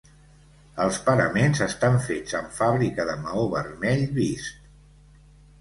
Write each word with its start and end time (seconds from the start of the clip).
Els 0.85 0.95
paraments 1.09 1.61
estan 1.65 1.99
fets 2.07 2.37
amb 2.41 2.57
fàbrica 2.61 3.05
de 3.11 3.19
maó 3.27 3.47
vermell 3.55 4.03
vist. 4.17 4.69